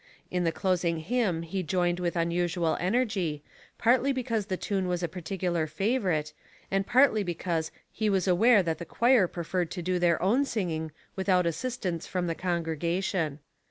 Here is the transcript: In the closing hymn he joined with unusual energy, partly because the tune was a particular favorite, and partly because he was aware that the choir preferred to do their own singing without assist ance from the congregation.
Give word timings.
In 0.31 0.45
the 0.45 0.51
closing 0.51 0.97
hymn 0.97 1.43
he 1.43 1.61
joined 1.61 1.99
with 1.99 2.15
unusual 2.15 2.75
energy, 2.79 3.43
partly 3.77 4.11
because 4.11 4.47
the 4.47 4.57
tune 4.57 4.87
was 4.87 5.03
a 5.03 5.07
particular 5.07 5.67
favorite, 5.67 6.33
and 6.71 6.87
partly 6.87 7.21
because 7.21 7.71
he 7.91 8.09
was 8.09 8.27
aware 8.27 8.63
that 8.63 8.79
the 8.79 8.83
choir 8.85 9.27
preferred 9.27 9.69
to 9.69 9.83
do 9.83 9.99
their 9.99 10.19
own 10.19 10.43
singing 10.43 10.91
without 11.15 11.45
assist 11.45 11.85
ance 11.85 12.07
from 12.07 12.25
the 12.25 12.33
congregation. 12.33 13.37